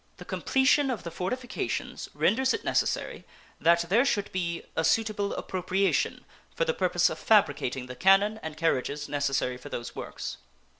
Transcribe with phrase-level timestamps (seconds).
[0.17, 3.23] The completion of the fortifications renders it necessary
[3.59, 8.57] that there should be a suitable appropriation for the purpose of fabricating the cannon and
[8.57, 10.37] carriages necessary for those works.